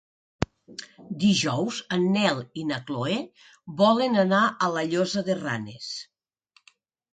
[1.23, 3.19] Dijous en Nel i na Chloé
[3.83, 5.95] volen anar a la Llosa de Ranes.